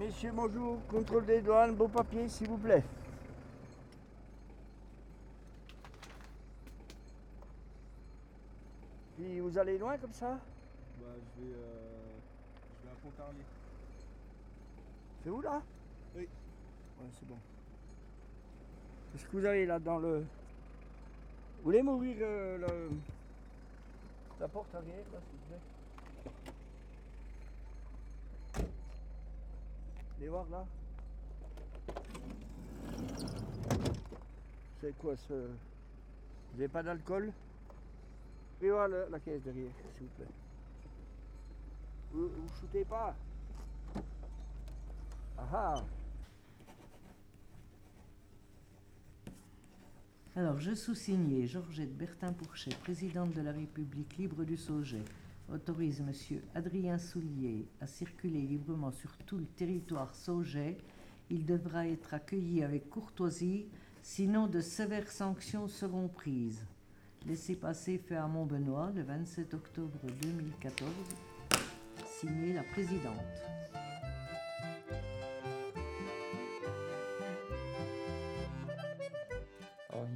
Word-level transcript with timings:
Messieurs, 0.00 0.32
bonjour, 0.32 0.78
contrôle 0.88 1.26
des 1.26 1.42
douanes, 1.42 1.74
beau 1.74 1.86
papier, 1.86 2.26
s'il 2.26 2.48
vous 2.48 2.56
plaît. 2.56 2.82
Puis 9.14 9.40
vous 9.40 9.58
allez 9.58 9.76
loin 9.76 9.98
comme 9.98 10.14
ça 10.14 10.38
Bah, 10.98 11.06
je 11.36 11.42
vais, 11.42 11.52
euh, 11.52 12.16
je 12.80 12.86
vais 12.86 12.92
à 12.92 12.96
Pontarlier. 13.02 13.44
C'est 15.22 15.28
où 15.28 15.42
là 15.42 15.60
Oui. 16.16 16.22
Ouais, 16.22 17.08
c'est 17.12 17.28
bon. 17.28 17.36
Qu'est-ce 19.12 19.26
que 19.26 19.36
vous 19.36 19.44
avez 19.44 19.66
là 19.66 19.78
dans 19.78 19.98
le. 19.98 20.20
Vous 20.20 21.64
voulez 21.64 21.82
m'ouvrir 21.82 22.16
euh, 22.22 22.56
le... 22.56 22.90
la 24.40 24.48
porte 24.48 24.74
arrière 24.74 25.04
là, 25.12 25.18
s'il 25.28 25.38
vous 25.38 25.46
plaît? 25.46 25.60
Allez 30.20 30.28
voir 30.28 30.46
là. 30.50 30.66
C'est 34.80 34.94
quoi 34.98 35.16
ce. 35.16 35.32
Vous 35.32 36.56
n'avez 36.58 36.68
pas 36.68 36.82
d'alcool? 36.82 37.32
Allez 38.60 38.70
voir 38.70 38.88
la 38.88 39.18
caisse 39.20 39.42
derrière, 39.42 39.72
s'il 39.96 40.06
vous 40.06 40.12
plaît. 40.16 40.26
Vous 42.12 42.28
ne 42.28 42.48
shootez 42.60 42.84
pas? 42.84 43.16
Ah 45.38 45.48
ah 45.52 45.84
Alors, 50.36 50.60
je 50.60 50.74
sous-signais 50.74 51.46
Georgette 51.46 51.96
Bertin-Pourchet, 51.96 52.74
présidente 52.82 53.32
de 53.32 53.40
la 53.40 53.52
République 53.52 54.18
libre 54.18 54.44
du 54.44 54.58
Sauget, 54.58 55.04
autorise 55.52 56.00
Monsieur 56.00 56.42
Adrien 56.54 56.98
Soulier 56.98 57.66
à 57.80 57.86
circuler 57.86 58.42
librement 58.42 58.92
sur 58.92 59.16
tout 59.26 59.38
le 59.38 59.46
territoire 59.46 60.14
Sauget. 60.14 60.78
Il 61.30 61.44
devra 61.46 61.86
être 61.86 62.14
accueilli 62.14 62.62
avec 62.62 62.88
courtoisie, 62.88 63.66
sinon 64.02 64.46
de 64.46 64.60
sévères 64.60 65.10
sanctions 65.10 65.68
seront 65.68 66.08
prises. 66.08 66.64
Laissez 67.26 67.56
passer 67.56 67.98
fait 67.98 68.16
à 68.16 68.26
Montbenoît 68.26 68.92
le 68.94 69.02
27 69.02 69.54
octobre 69.54 69.98
2014. 70.22 70.90
Signé 72.06 72.54
la 72.54 72.62
présidente. 72.62 73.14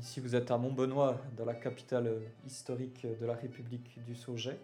Ici, 0.00 0.20
vous 0.20 0.34
êtes 0.34 0.50
à 0.50 0.58
Montbenoît, 0.58 1.18
dans 1.34 1.46
la 1.46 1.54
capitale 1.54 2.08
euh, 2.08 2.20
historique 2.46 3.06
de 3.06 3.24
la 3.24 3.34
République 3.34 3.98
du 4.04 4.14
Sauget. 4.14 4.58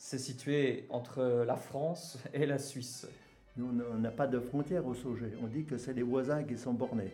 C'est 0.00 0.18
situé 0.18 0.86
entre 0.90 1.44
la 1.44 1.56
France 1.56 2.18
et 2.32 2.46
la 2.46 2.58
Suisse. 2.58 3.06
Nous, 3.56 3.68
on 3.92 3.98
n'a 3.98 4.12
pas 4.12 4.28
de 4.28 4.38
frontière 4.38 4.86
au 4.86 4.94
Sauget. 4.94 5.32
On 5.42 5.48
dit 5.48 5.64
que 5.64 5.76
c'est 5.76 5.92
les 5.92 6.04
voisins 6.04 6.44
qui 6.44 6.56
sont 6.56 6.72
bornés. 6.72 7.12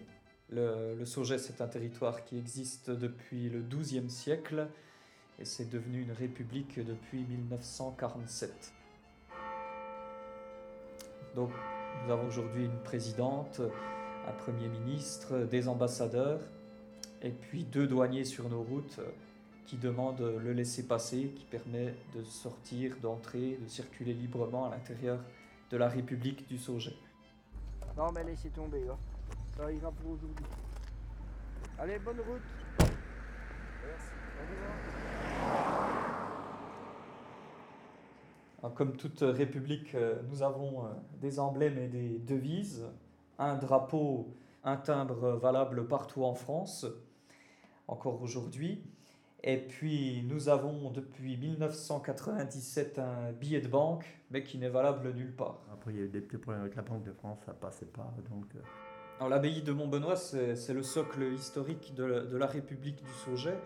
Le, 0.51 0.95
le 0.95 1.07
Sauget, 1.07 1.39
c'est 1.39 1.63
un 1.63 1.67
territoire 1.67 2.25
qui 2.25 2.37
existe 2.37 2.91
depuis 2.91 3.49
le 3.49 3.63
XIIe 3.63 4.11
siècle 4.11 4.69
et 5.39 5.47
c'est 5.47 5.71
devenu 5.71 6.03
une 6.03 6.13
république 6.13 6.79
depuis 6.79 7.25
1947. 7.25 8.75
Donc, 11.35 11.51
nous 12.05 12.13
avons 12.13 12.27
aujourd'hui 12.29 12.67
une 12.67 12.83
présidente, 12.85 13.63
un 14.29 14.33
premier 14.33 14.69
ministre, 14.69 15.39
des 15.51 15.69
ambassadeurs 15.69 16.41
et 17.23 17.31
puis 17.31 17.65
deux 17.65 17.87
douaniers 17.87 18.25
sur 18.25 18.49
nos 18.51 18.63
routes 18.63 19.01
qui 19.67 19.77
demandent 19.77 20.21
le 20.21 20.53
laisser-passer 20.53 21.33
qui 21.35 21.45
permet 21.45 21.95
de 22.15 22.23
sortir, 22.25 22.97
d'entrer, 23.01 23.59
de 23.63 23.69
circuler 23.69 24.13
librement 24.13 24.67
à 24.67 24.71
l'intérieur 24.71 25.19
de 25.71 25.77
la 25.77 25.89
République 25.89 26.47
du 26.47 26.59
Sauget. 26.59 26.95
Non 27.97 28.13
mais 28.13 28.25
laissez 28.25 28.51
tomber 28.51 28.85
là. 28.85 28.97
Ça 29.57 29.71
ira 29.71 29.91
pour 29.91 30.13
aujourd'hui. 30.13 30.45
Allez, 31.79 31.99
bonne 31.99 32.21
route. 32.21 32.43
Merci. 32.79 34.09
Alors, 38.63 38.75
Comme 38.75 38.97
toute 38.97 39.21
république, 39.21 39.95
euh, 39.95 40.23
nous 40.29 40.43
avons 40.43 40.85
euh, 40.85 40.89
des 41.21 41.39
emblèmes 41.39 41.79
et 41.79 41.89
des 41.89 42.19
devises, 42.19 42.85
un 43.39 43.57
drapeau, 43.57 44.35
un 44.65 44.77
timbre 44.77 45.33
valable 45.37 45.87
partout 45.87 46.25
en 46.25 46.35
France, 46.35 46.87
encore 47.87 48.23
aujourd'hui. 48.23 48.83
Et 49.47 49.59
puis 49.59 50.25
nous 50.27 50.49
avons 50.49 50.91
depuis 50.91 51.37
1997 51.37 52.99
un 52.99 53.33
billet 53.33 53.61
de 53.61 53.69
banque, 53.69 54.07
mais 54.31 54.43
qui 54.43 54.57
n'est 54.57 54.71
valable 54.71 55.13
nulle 55.13 55.37
part. 55.37 55.61
Après, 55.71 55.93
il 55.93 55.99
y 55.99 56.01
a 56.01 56.05
eu 56.05 56.09
des 56.09 56.23
petits 56.23 56.39
problèmes 56.39 56.63
avec 56.63 56.75
la 56.77 56.83
Banque 56.83 57.05
de 57.05 57.13
France, 57.13 57.41
ça 57.45 57.53
passait 57.53 57.85
pas. 57.85 58.11
Donc, 58.31 58.47
euh, 58.57 58.61
Alors 59.19 59.29
l'abbaye 59.29 59.61
de 59.61 59.73
Montbenoît, 59.73 60.17
c'est 60.17 60.73
le 60.73 60.83
socle 60.83 61.23
historique 61.35 61.95
de 61.95 62.05
la, 62.05 62.21
de 62.25 62.37
la 62.39 62.47
République 62.47 63.03
du 63.05 63.13
Sauget, 63.25 63.59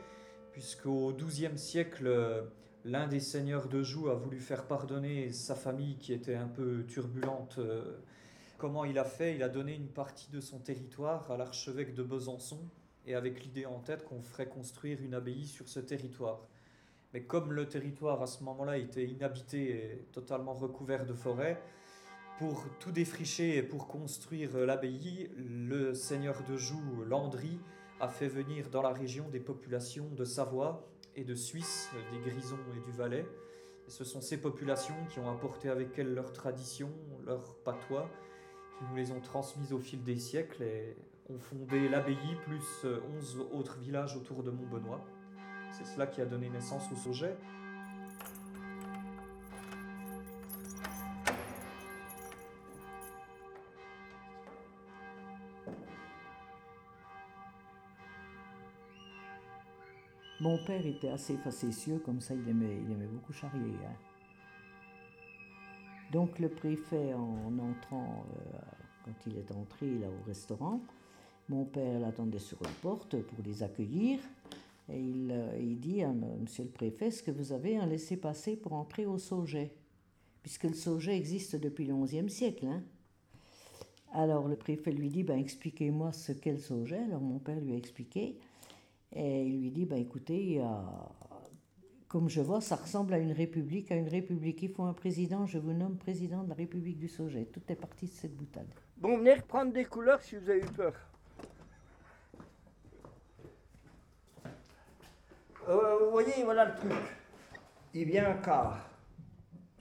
puisqu'au 0.50 1.12
XIIe 1.12 1.56
siècle, 1.56 2.44
l'un 2.84 3.06
des 3.06 3.20
seigneurs 3.20 3.68
de 3.68 3.84
Joux 3.84 4.08
a 4.08 4.14
voulu 4.16 4.40
faire 4.40 4.64
pardonner 4.66 5.30
sa 5.30 5.54
famille 5.54 5.96
qui 5.98 6.12
était 6.12 6.34
un 6.34 6.48
peu 6.48 6.84
turbulente. 6.88 7.56
euh. 7.58 7.98
Comment 8.56 8.84
il 8.84 8.98
a 8.98 9.04
fait? 9.04 9.36
Il 9.36 9.44
a 9.44 9.48
donné 9.48 9.76
une 9.76 9.86
partie 9.86 10.28
de 10.32 10.40
son 10.40 10.58
territoire 10.58 11.30
à 11.30 11.36
l'archevêque 11.36 11.94
de 11.94 12.02
Besançon, 12.02 12.58
et 13.08 13.14
avec 13.14 13.42
l'idée 13.42 13.66
en 13.66 13.78
tête 13.80 14.04
qu'on 14.04 14.22
ferait 14.22 14.48
construire 14.48 15.02
une 15.02 15.14
abbaye 15.14 15.46
sur 15.46 15.68
ce 15.68 15.80
territoire. 15.80 16.46
Mais 17.14 17.22
comme 17.22 17.52
le 17.52 17.66
territoire 17.66 18.22
à 18.22 18.26
ce 18.26 18.44
moment-là 18.44 18.76
était 18.76 19.06
inhabité 19.06 19.70
et 19.70 20.06
totalement 20.12 20.52
recouvert 20.52 21.06
de 21.06 21.14
forêts, 21.14 21.60
pour 22.38 22.66
tout 22.78 22.92
défricher 22.92 23.56
et 23.56 23.62
pour 23.62 23.88
construire 23.88 24.58
l'abbaye, 24.58 25.30
le 25.36 25.94
seigneur 25.94 26.44
de 26.44 26.56
Joux, 26.56 27.02
Landry, 27.06 27.58
a 27.98 28.08
fait 28.08 28.28
venir 28.28 28.68
dans 28.70 28.82
la 28.82 28.92
région 28.92 29.28
des 29.28 29.40
populations 29.40 30.08
de 30.10 30.24
Savoie 30.24 30.86
et 31.16 31.24
de 31.24 31.34
Suisse, 31.34 31.90
des 32.12 32.30
Grisons 32.30 32.58
et 32.76 32.80
du 32.84 32.96
Valais. 32.96 33.26
Ce 33.88 34.04
sont 34.04 34.20
ces 34.20 34.40
populations 34.40 34.94
qui 35.10 35.18
ont 35.18 35.30
apporté 35.30 35.70
avec 35.70 35.98
elles 35.98 36.14
leurs 36.14 36.32
traditions, 36.32 36.92
leurs 37.26 37.56
patois, 37.64 38.08
qui 38.78 38.84
nous 38.88 38.96
les 38.96 39.10
ont 39.10 39.20
transmises 39.20 39.72
au 39.72 39.80
fil 39.80 40.04
des 40.04 40.18
siècles 40.18 40.62
ont 41.30 41.38
fondé 41.38 41.88
l'abbaye 41.88 42.36
plus 42.44 42.86
11 43.16 43.46
autres 43.52 43.78
villages 43.78 44.16
autour 44.16 44.42
de 44.42 44.50
Montbenoît. 44.50 45.04
C'est 45.72 45.84
cela 45.84 46.06
qui 46.06 46.20
a 46.20 46.26
donné 46.26 46.48
naissance 46.48 46.90
au 46.90 46.96
Sauget. 46.96 47.36
Mon 60.40 60.56
père 60.64 60.86
était 60.86 61.08
assez 61.08 61.36
facétieux, 61.36 61.98
comme 61.98 62.20
ça 62.20 62.32
il 62.32 62.48
aimait, 62.48 62.78
il 62.84 62.92
aimait 62.92 63.08
beaucoup 63.08 63.32
charrier. 63.32 63.74
hein. 63.84 63.96
Donc 66.12 66.38
le 66.38 66.48
préfet, 66.48 67.12
en 67.12 67.58
entrant, 67.58 68.24
euh, 68.36 68.58
quand 69.04 69.26
il 69.26 69.36
est 69.36 69.50
entré 69.52 69.98
là 69.98 70.06
au 70.08 70.24
restaurant, 70.26 70.80
mon 71.48 71.64
père 71.64 71.98
l'attendait 72.00 72.38
sur 72.38 72.58
la 72.62 72.68
porte 72.82 73.16
pour 73.16 73.44
les 73.44 73.62
accueillir. 73.62 74.18
Et 74.90 74.98
il, 75.00 75.30
euh, 75.30 75.56
il 75.60 75.78
dit 75.80 76.02
à 76.02 76.12
Monsieur 76.12 76.64
le 76.64 76.70
préfet, 76.70 77.06
est-ce 77.08 77.22
que 77.22 77.30
vous 77.30 77.52
avez 77.52 77.76
un 77.76 77.86
laissez-passer 77.86 78.56
pour 78.56 78.72
entrer 78.72 79.06
au 79.06 79.18
Sauget? 79.18 79.72
Puisque 80.42 80.64
le 80.64 80.74
Sauget 80.74 81.16
existe 81.16 81.56
depuis 81.56 81.84
le 81.84 81.94
XIe 81.94 82.28
siècle. 82.30 82.66
hein. 82.66 82.82
Alors 84.12 84.48
le 84.48 84.56
préfet 84.56 84.90
lui 84.90 85.10
dit, 85.10 85.22
ben, 85.24 85.38
expliquez-moi 85.38 86.12
ce 86.12 86.32
qu'est 86.32 86.52
le 86.52 86.58
Sauget. 86.58 87.00
Alors 87.04 87.20
mon 87.20 87.38
père 87.38 87.60
lui 87.60 87.74
a 87.74 87.76
expliqué. 87.76 88.38
Et 89.14 89.44
il 89.46 89.60
lui 89.60 89.70
dit, 89.70 89.84
ben, 89.84 89.96
écoutez, 89.98 90.60
a- 90.60 91.10
comme 92.08 92.30
je 92.30 92.40
vois, 92.40 92.62
ça 92.62 92.76
ressemble 92.76 93.12
à 93.12 93.18
une 93.18 93.32
république. 93.32 93.92
À 93.92 93.96
une 93.96 94.08
république, 94.08 94.62
il 94.62 94.70
faut 94.70 94.84
un 94.84 94.94
président. 94.94 95.44
Je 95.44 95.58
vous 95.58 95.74
nomme 95.74 95.98
président 95.98 96.42
de 96.42 96.48
la 96.48 96.54
République 96.54 96.96
du 96.98 97.08
Sauget. 97.08 97.44
Tout 97.44 97.60
est 97.68 97.74
parti 97.76 98.06
de 98.06 98.10
cette 98.12 98.34
boutade. 98.34 98.68
Bon, 98.96 99.18
venez 99.18 99.34
reprendre 99.34 99.72
des 99.74 99.84
couleurs 99.84 100.22
si 100.22 100.36
vous 100.36 100.48
avez 100.48 100.60
eu 100.60 100.72
peur. 100.74 100.94
Euh, 105.68 105.98
vous 106.04 106.10
voyez, 106.10 106.44
voilà 106.44 106.64
le 106.64 106.74
truc. 106.74 106.92
Il 107.92 108.06
vient 108.06 108.30
un 108.30 108.36
quart. 108.36 108.88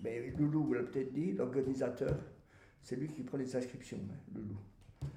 Mais 0.02 0.34
Loulou 0.38 0.66
vous 0.66 0.74
l'a 0.74 0.84
peut-être 0.84 1.14
dit, 1.14 1.32
l'organisateur, 1.32 2.16
c'est 2.82 2.96
lui 2.98 3.08
qui 3.08 3.24
prend 3.24 3.38
les 3.38 3.56
inscriptions, 3.56 3.98
hein, 3.98 4.18
Loulou. 4.36 4.58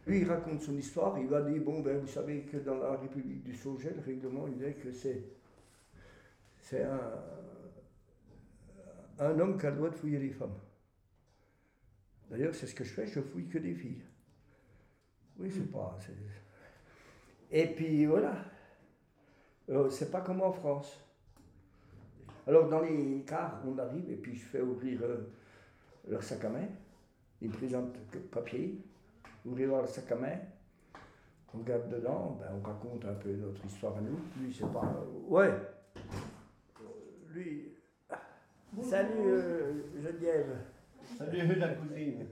Lui, 0.06 0.20
il 0.20 0.28
raconte 0.28 0.62
son 0.62 0.76
histoire, 0.76 1.18
il 1.18 1.26
va 1.26 1.42
dire, 1.42 1.62
bon, 1.62 1.80
ben, 1.80 1.98
vous 1.98 2.06
savez 2.06 2.42
que 2.42 2.56
dans 2.58 2.76
la 2.76 2.96
République 2.96 3.42
du 3.42 3.54
Sauget, 3.54 3.92
le 3.94 4.00
règlement, 4.00 4.46
il 4.46 4.56
dit 4.56 4.74
que 4.74 4.90
c'est, 4.92 5.24
un, 9.18 9.38
homme 9.38 9.58
qui 9.58 9.66
a 9.66 9.70
le 9.70 9.76
droit 9.76 9.90
de 9.90 9.94
fouiller 9.96 10.18
les 10.18 10.30
femmes. 10.30 10.58
D'ailleurs, 12.30 12.54
c'est 12.54 12.66
ce 12.66 12.74
que 12.74 12.84
je 12.84 12.92
fais, 12.92 13.06
je 13.06 13.20
fouille 13.20 13.48
que 13.48 13.58
des 13.58 13.74
filles. 13.74 14.02
Oui, 15.38 15.50
c'est 15.50 15.70
pas. 15.70 15.98
Et 17.50 17.66
puis 17.66 18.06
voilà. 18.06 18.36
Euh, 19.70 19.88
c'est 19.88 20.10
pas 20.10 20.20
comme 20.20 20.42
en 20.42 20.52
France. 20.52 20.98
Alors, 22.46 22.68
dans 22.68 22.80
les 22.80 23.22
cars, 23.26 23.60
on 23.66 23.78
arrive 23.78 24.10
et 24.10 24.16
puis 24.16 24.34
je 24.34 24.44
fais 24.44 24.60
ouvrir 24.60 25.00
euh, 25.02 25.30
leur 26.08 26.22
sac 26.22 26.44
à 26.44 26.48
main. 26.48 26.66
Il 27.40 27.50
présente 27.50 27.94
le 28.12 28.20
papier, 28.20 28.78
ouvrez 29.46 29.66
voir 29.66 29.82
le 29.82 29.88
sac 29.88 30.10
à 30.12 30.16
main, 30.16 30.36
on 31.54 31.58
regarde 31.58 31.88
dedans, 31.88 32.38
ben, 32.40 32.48
on 32.58 32.66
raconte 32.66 33.04
un 33.04 33.14
peu 33.14 33.30
notre 33.30 33.64
histoire 33.64 33.96
à 33.96 34.00
nous. 34.00 34.18
Lui, 34.40 34.52
c'est 34.52 34.70
pas. 34.72 34.94
Ouais! 35.28 35.52
Lui. 37.32 37.72
Salut 38.82 39.26
euh, 39.26 39.72
Geneviève! 40.00 40.58
Salut 41.16 41.54
la 41.56 41.68
cousine. 41.74 42.26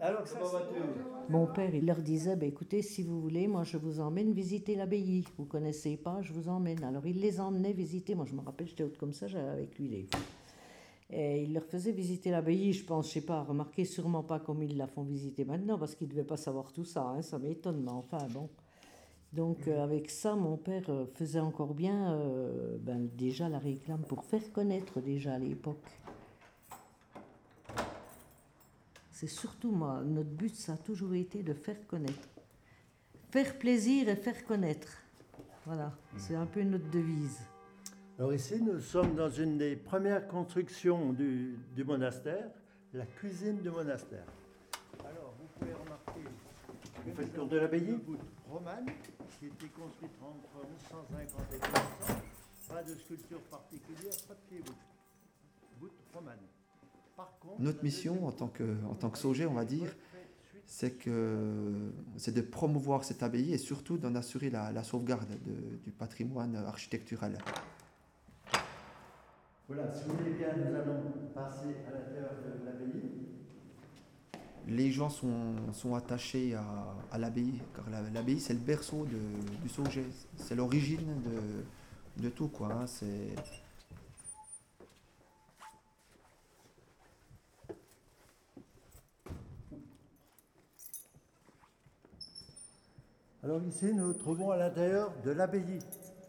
Alors, 0.00 0.26
ça, 0.26 0.38
Comment 0.38 0.52
vas-tu? 0.52 0.80
Mon 1.28 1.46
père, 1.46 1.74
il 1.74 1.84
leur 1.84 1.98
disait, 1.98 2.36
ben, 2.36 2.48
écoutez, 2.48 2.80
si 2.80 3.02
vous 3.02 3.20
voulez, 3.20 3.48
moi 3.48 3.62
je 3.62 3.76
vous 3.76 4.00
emmène 4.00 4.32
visiter 4.32 4.74
l'abbaye. 4.74 5.24
Vous 5.36 5.44
connaissez 5.44 5.98
pas, 5.98 6.22
je 6.22 6.32
vous 6.32 6.48
emmène. 6.48 6.82
Alors 6.84 7.06
il 7.06 7.20
les 7.20 7.38
emmenait 7.38 7.74
visiter. 7.74 8.14
Moi 8.14 8.24
je 8.24 8.34
me 8.34 8.40
rappelle, 8.40 8.66
j'étais 8.66 8.84
haute 8.84 8.96
comme 8.96 9.12
ça, 9.12 9.26
j'allais 9.26 9.48
avec 9.48 9.78
lui 9.78 10.06
fois. 10.10 10.20
Et 11.10 11.42
il 11.42 11.54
leur 11.54 11.64
faisait 11.64 11.92
visiter 11.92 12.30
l'abbaye, 12.30 12.72
je 12.72 12.84
pense, 12.84 13.08
je 13.08 13.14
sais 13.14 13.20
pas, 13.22 13.42
remarquez 13.42 13.84
sûrement 13.84 14.22
pas 14.22 14.40
comme 14.40 14.62
ils 14.62 14.76
la 14.76 14.86
font 14.86 15.02
visiter 15.02 15.44
maintenant, 15.44 15.78
parce 15.78 15.94
qu'ils 15.94 16.06
ne 16.06 16.12
devaient 16.12 16.24
pas 16.24 16.36
savoir 16.36 16.72
tout 16.72 16.84
ça, 16.84 17.02
hein, 17.02 17.22
ça 17.22 17.38
m'étonne, 17.38 17.82
mais 17.82 17.90
enfin 17.90 18.26
bon. 18.30 18.48
Donc 19.32 19.68
euh, 19.68 19.82
avec 19.82 20.10
ça, 20.10 20.34
mon 20.34 20.56
père 20.56 20.88
euh, 20.88 21.06
faisait 21.14 21.40
encore 21.40 21.74
bien 21.74 22.12
euh, 22.12 22.78
ben, 22.80 23.08
déjà 23.16 23.48
la 23.48 23.58
réclame 23.58 24.02
pour 24.02 24.24
faire 24.24 24.52
connaître 24.52 25.00
déjà 25.00 25.34
à 25.34 25.38
l'époque. 25.38 25.84
C'est 29.20 29.26
surtout 29.26 29.72
moi, 29.72 30.00
notre 30.04 30.30
but, 30.30 30.54
ça 30.54 30.74
a 30.74 30.76
toujours 30.76 31.12
été 31.12 31.42
de 31.42 31.52
faire 31.52 31.84
connaître. 31.88 32.28
Faire 33.32 33.58
plaisir 33.58 34.08
et 34.08 34.14
faire 34.14 34.44
connaître. 34.44 35.02
Voilà, 35.66 35.92
c'est 36.16 36.36
un 36.36 36.46
peu 36.46 36.62
notre 36.62 36.88
devise. 36.88 37.40
Alors 38.16 38.32
ici, 38.32 38.62
nous 38.62 38.78
sommes 38.78 39.16
dans 39.16 39.28
une 39.28 39.58
des 39.58 39.74
premières 39.74 40.28
constructions 40.28 41.12
du, 41.12 41.58
du 41.74 41.82
monastère, 41.82 42.48
la 42.94 43.06
cuisine 43.06 43.60
du 43.60 43.70
monastère. 43.70 44.26
Alors, 45.00 45.34
vous 45.36 45.48
pouvez 45.58 45.72
remarquer, 45.72 46.20
vous 47.04 47.12
faites 47.12 47.26
le 47.26 47.32
tour 47.32 47.48
de 47.48 47.56
l'abbaye, 47.56 47.98
romane, 48.48 48.86
qui 49.40 49.46
était 49.46 49.66
construite 49.66 50.12
entre 50.22 50.64
1150 50.92 51.40
et 51.50 51.56
1200. 51.56 52.22
Pas 52.68 52.82
de 52.84 52.94
sculpture 52.94 53.40
particulière, 53.50 54.14
pas 54.28 54.34
de 54.34 54.48
pied 54.48 54.58
voûte. 54.60 54.76
Voûte 55.80 55.98
romane. 56.14 56.38
Notre 57.58 57.82
mission 57.82 58.26
en 58.26 58.32
tant 58.32 58.48
que, 58.48 58.76
en 58.88 58.94
tant 58.94 59.10
que 59.10 59.18
sauger, 59.18 59.46
on 59.46 59.54
va 59.54 59.64
dire, 59.64 59.94
c'est 60.66 60.92
que 60.92 61.90
c'est 62.16 62.32
de 62.34 62.42
promouvoir 62.42 63.02
cette 63.04 63.22
abbaye 63.22 63.52
et 63.54 63.58
surtout 63.58 63.96
d'en 63.98 64.14
assurer 64.14 64.50
la, 64.50 64.70
la 64.70 64.82
sauvegarde 64.84 65.28
de- 65.46 65.76
du 65.84 65.90
patrimoine 65.90 66.54
architectural. 66.56 67.38
Voilà, 69.66 69.90
si 69.92 70.08
vous 70.08 70.16
voulez 70.16 70.30
bien, 70.32 70.48
nous 70.56 70.74
allons 70.74 71.02
passer 71.34 71.74
à 71.86 71.90
l'intérieur 71.92 72.30
de 72.60 72.64
l'abbaye. 72.64 73.02
Les 74.66 74.90
gens 74.92 75.08
sont, 75.10 75.54
sont 75.72 75.94
attachés 75.94 76.54
à, 76.54 76.64
à 77.10 77.18
l'abbaye, 77.18 77.60
car 77.74 77.88
la- 77.90 78.02
l'abbaye 78.10 78.38
c'est 78.40 78.52
le 78.54 78.60
berceau 78.60 79.06
de- 79.06 79.58
du 79.62 79.68
sauget, 79.68 80.04
c'est 80.36 80.54
l'origine 80.54 81.22
de, 81.22 82.22
de 82.22 82.28
tout 82.28 82.48
quoi. 82.48 82.72
hein, 82.72 82.86
Alors 93.44 93.62
ici, 93.62 93.94
nous 93.94 94.08
nous 94.08 94.14
trouvons 94.14 94.50
à 94.50 94.56
l'intérieur 94.56 95.12
de 95.24 95.30
l'abbaye, 95.30 95.78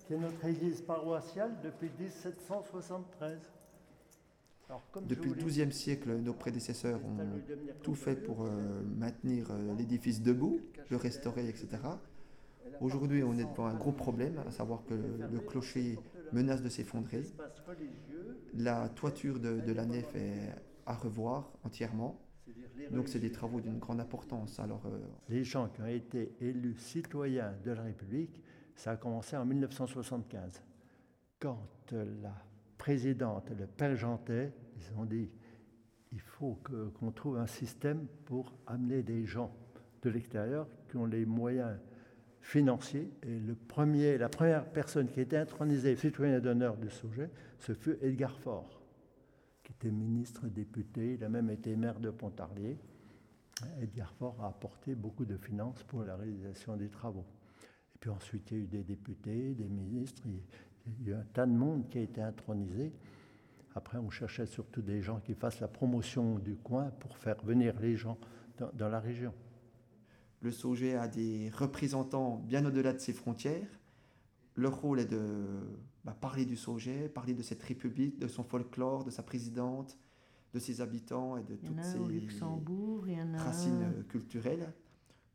qui 0.06 0.14
est 0.14 0.18
notre 0.18 0.46
église 0.46 0.82
paroissiale 0.82 1.52
depuis 1.64 1.90
1773. 2.00 3.40
Alors, 4.70 4.84
comme 4.92 5.08
depuis 5.08 5.32
le 5.32 5.36
XIIe 5.36 5.72
siècle, 5.72 6.18
nos 6.18 6.36
prédécesseurs 6.36 7.00
ont 7.04 7.18
tout 7.82 7.96
fait 7.96 8.16
pour 8.16 8.44
euh, 8.46 8.84
maintenir 8.96 9.50
euh, 9.50 9.74
l'édifice 9.76 10.22
debout, 10.22 10.60
le 10.92 10.98
restaurer, 10.98 11.50
etc. 11.50 11.68
Aujourd'hui, 12.80 13.24
on 13.24 13.34
est 13.40 13.46
devant 13.46 13.66
un 13.66 13.74
gros 13.74 13.92
problème, 13.92 14.44
à 14.48 14.52
savoir 14.52 14.86
que 14.86 14.94
le 14.94 15.40
clocher 15.40 15.98
menace 16.32 16.62
de 16.62 16.70
s'effondrer. 16.70 17.24
La 18.54 18.88
toiture 18.90 19.40
de, 19.40 19.60
de 19.62 19.74
la 19.74 19.88
nef 19.88 20.16
est 20.16 20.54
à 20.86 20.94
revoir 20.94 21.52
entièrement. 21.64 22.20
Donc 22.92 23.08
c'est 23.08 23.20
des 23.20 23.32
travaux 23.32 23.62
d'une 23.62 23.78
grande 23.78 24.00
importance. 24.00 24.60
Alors 24.60 24.82
euh, 24.86 25.00
Les 25.30 25.44
gens 25.44 25.68
qui 25.70 25.82
ont 25.82 25.88
été 25.88 26.34
élus 26.42 26.76
citoyens 26.78 27.54
de 27.64 27.72
la 27.72 27.84
République, 27.84 28.42
ça 28.76 28.92
a 28.92 28.98
commencé 28.98 29.36
en 29.36 29.46
1975. 29.46 30.64
Quand 31.40 31.68
la 31.92 32.34
présidente, 32.78 33.50
le 33.58 33.68
père 33.68 33.96
Jantet, 33.96 34.54
ils 34.78 35.00
ont 35.00 35.06
dit 35.06 35.30
il 36.12 36.22
faut 36.22 36.60
qu'on 36.64 37.12
trouve 37.12 37.38
un 37.38 37.48
système 37.48 38.08
pour 38.26 38.54
amener 38.66 39.04
des 39.04 39.26
gens 39.26 39.54
de 40.02 40.10
l'extérieur 40.10 40.68
qui 40.90 40.98
ont 40.98 41.06
les 41.06 41.26
moyens 41.26 41.78
financiers. 42.42 43.12
Et 43.24 43.40
le 43.40 43.56
premier, 43.56 44.18
la 44.18 44.30
première 44.30 44.66
personne 44.66 45.08
qui 45.08 45.20
a 45.20 45.24
été 45.24 45.38
intronisée 45.38 45.96
citoyen 45.96 46.40
d'honneur 46.40 46.78
de 46.78 46.90
Sauget, 46.90 47.30
ce 47.60 47.74
fut 47.74 47.98
Edgar 48.02 48.40
Faure, 48.40 48.79
ministre, 49.86 50.48
député, 50.48 51.14
il 51.14 51.24
a 51.24 51.30
même 51.30 51.50
été 51.50 51.76
maire 51.76 52.00
de 52.00 52.10
Pontarlier. 52.10 52.78
Edgar 53.82 54.14
Faure 54.14 54.42
a 54.42 54.48
apporté 54.48 54.96
beaucoup 54.96 55.26
de 55.26 55.38
finances 55.38 55.84
pour 55.84 56.04
la 56.04 56.16
réalisation 56.16 56.78
des 56.78 56.90
travaux. 56.90 57.26
Et 57.96 57.98
puis 58.00 58.10
ensuite, 58.10 58.52
il 58.52 58.58
y 58.58 58.60
a 58.60 58.64
eu 58.64 58.68
des 58.68 58.84
députés, 58.84 59.54
des 59.54 59.68
ministres, 59.68 60.24
il 60.26 61.08
y 61.08 61.12
a 61.12 61.16
eu 61.16 61.20
un 61.20 61.26
tas 61.34 61.46
de 61.46 61.52
monde 61.52 61.90
qui 61.90 61.98
a 61.98 62.02
été 62.02 62.22
intronisé. 62.22 62.94
Après, 63.76 63.98
on 63.98 64.10
cherchait 64.10 64.46
surtout 64.46 64.82
des 64.82 65.02
gens 65.02 65.20
qui 65.20 65.36
fassent 65.36 65.60
la 65.60 65.68
promotion 65.68 66.40
du 66.40 66.56
coin 66.56 66.92
pour 67.00 67.18
faire 67.18 67.42
venir 67.44 67.80
les 67.80 67.96
gens 67.96 68.18
dans, 68.58 68.72
dans 68.74 68.90
la 68.90 69.00
région. 69.00 69.34
le 70.42 70.52
Sauget 70.52 70.96
a 70.96 71.08
des 71.08 71.50
représentants 71.54 72.38
bien 72.38 72.66
au-delà 72.66 72.94
de 72.94 73.00
ses 73.00 73.14
frontières. 73.14 73.68
Leur 74.60 74.82
rôle 74.82 75.00
est 75.00 75.06
de 75.06 75.46
bah, 76.04 76.16
parler 76.20 76.46
du 76.46 76.56
Sauget, 76.58 77.08
parler 77.08 77.34
de 77.34 77.42
cette 77.42 77.64
république, 77.64 78.20
de 78.20 78.28
son 78.28 78.44
folklore, 78.44 79.06
de 79.06 79.10
sa 79.10 79.24
présidente, 79.24 79.98
de 80.54 80.60
ses 80.60 80.82
habitants 80.82 81.38
et 81.38 81.44
de 81.44 81.58
Il 81.62 81.68
y 81.68 81.72
en 81.72 81.76
toutes 81.76 81.84
ses 81.84 82.00
Luxembourg, 82.00 83.08
il 83.08 83.18
y 83.18 83.22
en 83.22 83.34
a 83.36 83.38
racines 83.38 83.84
euh, 83.84 84.04
culturelles 84.04 84.74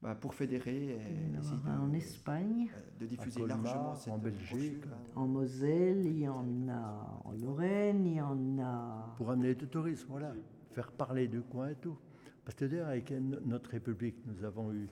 bah, 0.02 0.14
pour 0.14 0.34
fédérer 0.34 0.90
et 0.90 0.98
il 1.10 1.34
y 1.34 1.36
en 1.36 1.38
a 1.38 1.40
essayer 1.40 1.60
un 1.68 1.80
en 1.80 1.88
de, 1.88 1.96
Espagne, 1.96 2.70
euh, 2.74 3.00
de 3.00 3.06
diffuser 3.06 3.40
Colmar, 3.40 3.62
largement 3.62 3.94
cette 3.94 4.12
en 4.12 4.18
Belgique. 4.18 4.84
en 5.16 5.26
Moselle, 5.26 6.04
il 6.04 6.18
y 6.18 6.28
en 6.28 6.68
a 6.68 7.22
en 7.24 7.32
Lorraine, 7.32 8.06
il 8.06 8.14
y 8.16 8.20
en 8.20 8.58
a... 8.58 9.14
Pour 9.16 9.30
amener 9.30 9.54
du 9.54 9.66
tourisme, 9.68 10.06
voilà. 10.10 10.34
Faire 10.72 10.92
parler 10.92 11.28
du 11.28 11.40
coin 11.40 11.68
et 11.70 11.76
tout. 11.76 11.96
Parce 12.44 12.56
que 12.56 12.66
d'ailleurs, 12.66 12.88
avec 12.88 13.10
no- 13.10 13.38
notre 13.46 13.70
République, 13.70 14.16
nous 14.26 14.44
avons 14.44 14.70
eu 14.72 14.88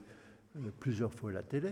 euh, 0.55 0.71
plusieurs 0.79 1.13
fois 1.13 1.31
la 1.31 1.43
télé. 1.43 1.71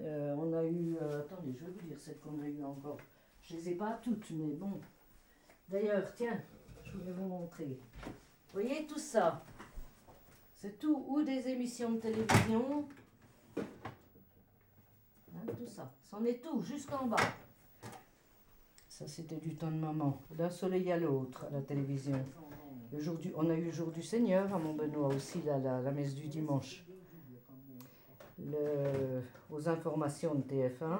Euh, 0.00 0.34
on 0.36 0.52
a 0.52 0.64
eu, 0.64 0.96
euh, 1.00 1.20
attendez, 1.20 1.54
je 1.56 1.64
vais 1.64 1.70
vous 1.70 1.86
dire 1.86 1.98
celles 1.98 2.18
qu'on 2.18 2.40
a 2.40 2.48
eu 2.48 2.64
encore. 2.64 2.98
Je 3.42 3.54
les 3.54 3.70
ai 3.70 3.74
pas 3.74 3.98
toutes, 4.02 4.30
mais 4.30 4.54
bon. 4.54 4.80
D'ailleurs, 5.68 6.12
tiens, 6.14 6.40
je 6.82 6.92
voulais 6.92 7.12
vous 7.12 7.26
montrer. 7.26 7.78
Vous 8.04 8.60
voyez 8.60 8.86
tout 8.86 8.98
ça 8.98 9.44
C'est 10.56 10.78
tout, 10.78 11.04
ou 11.08 11.22
des 11.22 11.48
émissions 11.48 11.92
de 11.92 12.00
télévision. 12.00 12.88
Hein, 13.56 13.62
tout 15.56 15.66
ça, 15.66 15.92
c'en 16.02 16.24
est 16.24 16.42
tout, 16.42 16.60
jusqu'en 16.62 17.06
bas. 17.06 17.16
Ça, 18.88 19.06
c'était 19.06 19.36
du 19.36 19.54
temps 19.54 19.70
de 19.70 19.76
maman, 19.76 20.20
d'un 20.36 20.50
soleil 20.50 20.90
à 20.90 20.96
l'autre, 20.96 21.44
à 21.46 21.50
la 21.50 21.62
télévision. 21.62 22.24
Le 22.92 23.00
on 23.34 23.50
a 23.50 23.54
eu 23.54 23.64
le 23.64 23.70
jour 23.72 23.90
du 23.90 24.02
Seigneur 24.02 24.54
à 24.54 24.58
Montbenoît 24.58 25.08
aussi, 25.08 25.42
la, 25.42 25.58
la 25.58 25.90
messe 25.90 26.14
du 26.14 26.28
dimanche. 26.28 26.84
Le, 28.38 29.22
aux 29.50 29.68
informations 29.68 30.34
de 30.34 30.42
TF1, 30.42 30.98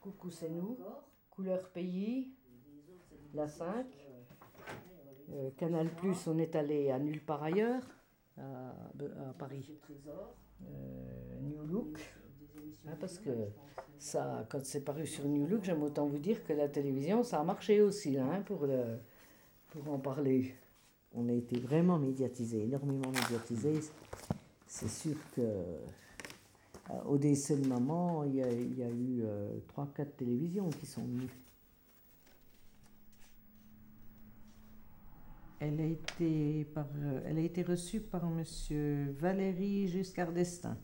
Coucou 0.00 0.30
c'est 0.30 0.48
nous, 0.48 0.76
Couleur 1.30 1.68
Pays, 1.70 2.32
la 3.34 3.46
5, 3.46 3.86
euh, 5.30 5.50
Canal 5.56 5.88
Plus, 5.94 6.26
on 6.26 6.38
est 6.38 6.56
allé 6.56 6.90
à 6.90 6.98
nulle 6.98 7.20
part 7.20 7.42
ailleurs, 7.42 7.82
à, 8.38 9.32
Paris. 9.38 9.70
Euh, 9.90 11.40
New 11.42 11.64
Look, 11.66 12.00
hein, 12.86 12.96
parce 12.98 13.18
que 13.18 13.30
ça, 13.98 14.46
quand 14.48 14.64
c'est 14.64 14.84
paru 14.84 15.06
sur 15.06 15.26
New 15.26 15.46
Look, 15.46 15.64
j'aime 15.64 15.82
autant 15.82 16.06
vous 16.06 16.18
dire 16.18 16.44
que 16.44 16.52
la 16.52 16.68
télévision, 16.68 17.22
ça 17.22 17.40
a 17.40 17.44
marché 17.44 17.80
aussi, 17.80 18.18
hein, 18.18 18.42
pour, 18.46 18.66
le, 18.66 18.98
pour 19.70 19.92
en 19.92 19.98
parler. 19.98 20.54
on 21.12 21.28
a 21.28 21.32
été 21.32 21.58
vraiment 21.58 21.98
médiatisé, 21.98 22.62
énormément 22.62 23.10
médiatisé. 23.10 23.80
C'est 24.66 24.88
sûr 24.88 25.16
que 25.34 25.42
au 27.06 27.18
décès 27.18 27.56
de 27.56 27.66
maman, 27.66 28.24
il 28.24 28.36
y 28.36 28.42
a, 28.42 28.50
il 28.50 28.78
y 28.78 28.82
a 28.82 28.88
eu 28.88 29.22
euh, 29.22 29.58
trois, 29.68 29.86
quatre 29.94 30.16
télévisions 30.16 30.70
qui 30.70 30.86
sont 30.86 31.02
venues. 31.02 31.28
Elle 35.60 35.80
a 35.80 35.84
été, 35.84 36.64
par, 36.66 36.86
euh, 36.96 37.20
elle 37.26 37.38
a 37.38 37.42
été 37.42 37.62
reçue 37.62 38.00
par 38.00 38.24
M. 38.24 38.44
Valéry 39.18 39.88
Giscard 39.88 40.32
d'Estaing. 40.32 40.76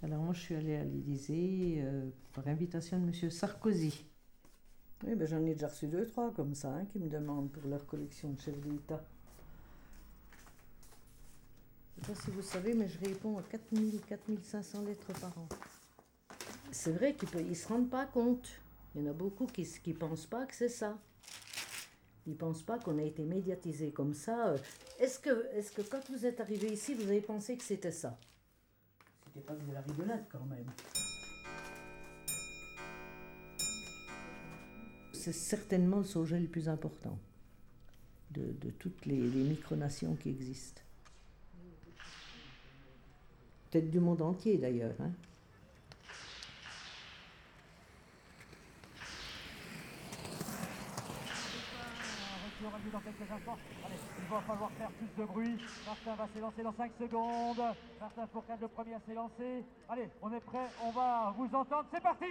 Alors 0.00 0.22
moi, 0.22 0.32
je 0.32 0.40
suis 0.40 0.54
allée 0.54 0.76
à 0.76 0.84
l'Élysée 0.84 1.78
euh, 1.80 2.08
par 2.32 2.46
invitation 2.46 3.00
de 3.00 3.06
M. 3.06 3.30
Sarkozy. 3.30 4.06
Oui, 5.04 5.14
ben, 5.16 5.26
j'en 5.26 5.44
ai 5.44 5.54
déjà 5.54 5.66
reçu 5.66 5.88
deux, 5.88 6.06
trois 6.06 6.32
comme 6.32 6.54
ça, 6.54 6.72
hein, 6.72 6.84
qui 6.86 7.00
me 7.00 7.08
demandent 7.08 7.50
pour 7.50 7.66
leur 7.68 7.84
collection 7.86 8.30
de 8.30 8.40
chefs 8.40 8.60
d'État. 8.60 9.04
Je 12.02 12.10
ne 12.10 12.14
sais 12.16 12.20
pas 12.20 12.24
si 12.24 12.30
vous 12.30 12.42
savez, 12.42 12.74
mais 12.74 12.88
je 12.88 12.98
réponds 13.00 13.38
à 13.38 13.42
4000, 13.42 14.00
4500 14.08 14.82
lettres 14.82 15.12
par 15.20 15.36
an. 15.36 15.48
C'est 16.70 16.92
vrai 16.92 17.14
qu'ils 17.14 17.48
ne 17.48 17.54
se 17.54 17.68
rendent 17.68 17.90
pas 17.90 18.06
compte. 18.06 18.48
Il 18.94 19.02
y 19.02 19.06
en 19.06 19.10
a 19.10 19.12
beaucoup 19.14 19.46
qui 19.46 19.66
ne 19.86 19.92
pensent 19.94 20.26
pas 20.26 20.46
que 20.46 20.54
c'est 20.54 20.68
ça. 20.68 20.98
Ils 22.26 22.32
ne 22.32 22.36
pensent 22.36 22.62
pas 22.62 22.78
qu'on 22.78 22.98
a 22.98 23.02
été 23.02 23.24
médiatisé 23.24 23.90
comme 23.90 24.14
ça. 24.14 24.54
Est-ce 25.00 25.18
que, 25.18 25.46
est 25.54 25.74
que 25.74 25.82
quand 25.82 26.00
vous 26.10 26.24
êtes 26.24 26.40
arrivé 26.40 26.68
ici, 26.72 26.94
vous 26.94 27.08
avez 27.08 27.20
pensé 27.20 27.56
que 27.56 27.64
c'était 27.64 27.92
ça? 27.92 28.18
C'était 29.26 29.44
pas 29.44 29.54
de 29.54 29.72
la 29.72 29.80
rigolade 29.80 30.24
quand 30.30 30.44
même. 30.44 30.66
C'est 35.12 35.32
certainement 35.32 35.98
le 35.98 36.04
sujet 36.04 36.38
le 36.38 36.48
plus 36.48 36.68
important 36.68 37.18
de, 38.30 38.52
de 38.52 38.70
toutes 38.70 39.04
les, 39.06 39.16
les 39.16 39.44
micronations 39.44 40.14
qui 40.14 40.30
existent. 40.30 40.82
Peut-être 43.70 43.90
du 43.90 44.00
monde 44.00 44.22
entier 44.22 44.56
d'ailleurs. 44.58 44.94
Hein. 45.00 45.10
dans 52.92 53.00
quelques 53.00 53.30
instants. 53.30 53.56
Allez, 53.84 53.94
il 54.18 54.30
va 54.30 54.40
falloir 54.40 54.70
faire 54.72 54.90
plus 54.90 55.08
de 55.16 55.26
bruit. 55.26 55.56
Martin 55.86 56.14
va 56.16 56.28
s'élancer 56.34 56.62
dans 56.62 56.72
5 56.72 56.92
secondes. 57.00 57.74
Martin 58.00 58.26
Fourcade, 58.32 58.60
le 58.60 58.68
premier 58.68 58.94
à 58.94 59.00
s'élancer. 59.06 59.64
Allez, 59.88 60.08
on 60.22 60.32
est 60.32 60.40
prêt, 60.40 60.66
on 60.84 60.90
va 60.90 61.34
vous 61.36 61.46
entendre. 61.46 61.84
C'est 61.92 62.02
parti 62.02 62.26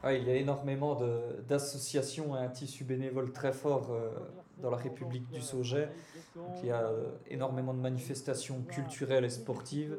ah, 0.00 0.14
il 0.14 0.28
y 0.28 0.30
a 0.30 0.36
énormément 0.36 0.94
de- 0.94 1.44
d'associations 1.48 2.36
et 2.36 2.38
un 2.38 2.48
tissu 2.50 2.84
bénévole 2.84 3.32
très 3.32 3.52
fort 3.52 3.90
euh, 3.90 4.10
dans 4.60 4.70
la 4.70 4.76
République 4.76 5.28
du 5.30 5.40
Sauget. 5.40 5.88
Donc, 6.36 6.46
il 6.62 6.68
y 6.68 6.72
a 6.72 6.86
euh, 6.86 7.10
énormément 7.28 7.74
de 7.74 7.80
manifestations 7.80 8.62
culturelles 8.62 9.24
et 9.24 9.30
sportives. 9.30 9.96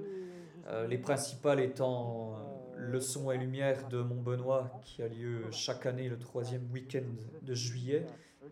Euh, 0.67 0.87
les 0.87 0.97
principales 0.97 1.59
étant 1.59 2.33
euh, 2.33 2.35
le 2.75 2.99
son 2.99 3.31
et 3.31 3.37
lumière 3.37 3.87
de 3.87 4.01
Montbenoît 4.01 4.71
qui 4.83 5.01
a 5.01 5.07
lieu 5.07 5.43
chaque 5.51 5.85
année 5.85 6.09
le 6.09 6.17
troisième 6.17 6.69
week-end 6.71 7.03
de 7.41 7.53
juillet. 7.53 8.05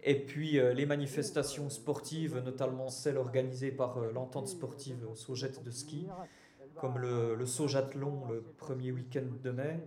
Et 0.03 0.15
puis 0.25 0.59
les 0.75 0.85
manifestations 0.85 1.69
sportives, 1.69 2.37
notamment 2.37 2.87
celles 2.87 3.17
organisées 3.17 3.71
par 3.71 3.99
l'entente 4.13 4.47
sportive 4.47 5.07
Saugette 5.15 5.63
de 5.63 5.71
ski, 5.71 6.07
comme 6.75 6.99
le, 6.99 7.35
le 7.35 7.45
le 7.45 8.41
premier 8.57 8.91
week-end 8.91 9.25
de 9.43 9.51
mai 9.51 9.79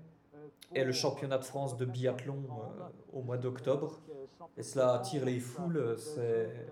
et 0.75 0.85
le 0.85 0.93
championnat 0.93 1.39
de 1.39 1.45
France 1.45 1.77
de 1.77 1.85
biathlon 1.85 2.45
euh, 2.49 2.83
au 3.13 3.23
mois 3.23 3.39
d'octobre. 3.39 4.01
Et 4.57 4.63
cela 4.63 4.95
attire 4.95 5.25
les 5.25 5.41
foules, 5.41 5.97
c'est 5.99 6.67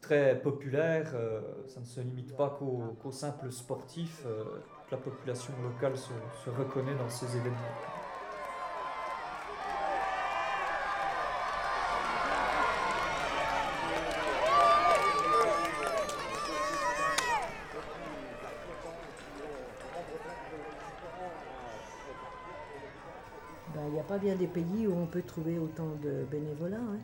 très 0.00 0.40
populaire, 0.40 1.12
euh, 1.14 1.40
ça 1.66 1.80
ne 1.80 1.84
se 1.84 2.00
limite 2.00 2.36
pas 2.36 2.56
qu'aux 2.58 3.12
simples 3.12 3.50
sportifs, 3.50 4.22
euh, 4.26 4.44
toute 4.44 4.90
la 4.92 4.98
population 4.98 5.52
locale 5.62 5.96
se 5.96 6.50
reconnaît 6.50 6.96
dans 6.96 7.08
ces 7.08 7.36
événements. 7.36 7.97
Pas 24.08 24.18
bien 24.18 24.34
des 24.36 24.46
pays 24.46 24.86
où 24.86 24.92
on 24.94 25.06
peut 25.06 25.20
trouver 25.20 25.58
autant 25.58 25.90
de 26.02 26.24
bénévolat. 26.30 26.78
hein. 26.78 26.98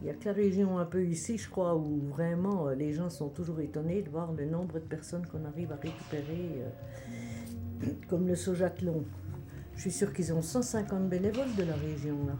Il 0.00 0.06
n'y 0.06 0.10
a 0.10 0.14
que 0.14 0.24
la 0.24 0.32
région 0.32 0.78
un 0.78 0.86
peu 0.86 1.04
ici, 1.04 1.36
je 1.36 1.48
crois, 1.48 1.76
où 1.76 2.00
vraiment 2.08 2.68
euh, 2.68 2.74
les 2.74 2.92
gens 2.94 3.10
sont 3.10 3.28
toujours 3.28 3.60
étonnés 3.60 4.00
de 4.02 4.08
voir 4.08 4.32
le 4.32 4.46
nombre 4.46 4.74
de 4.74 4.84
personnes 4.84 5.26
qu'on 5.26 5.44
arrive 5.44 5.70
à 5.72 5.76
récupérer, 5.76 6.62
euh, 7.84 7.90
comme 8.08 8.26
le 8.26 8.34
Saugathlon. 8.34 9.04
Je 9.76 9.82
suis 9.82 9.90
sûre 9.92 10.12
qu'ils 10.12 10.32
ont 10.32 10.42
150 10.42 11.08
bénévoles 11.08 11.54
de 11.56 11.64
la 11.64 11.74
région, 11.74 12.16
là. 12.26 12.34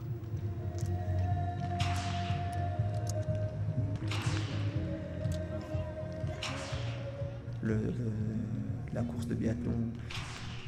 La 8.93 9.01
course 9.03 9.27
de 9.27 9.35
biathlon 9.35 9.71